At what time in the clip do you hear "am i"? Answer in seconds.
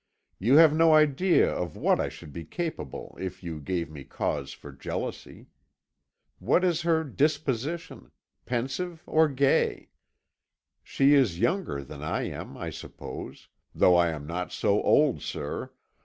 12.23-12.71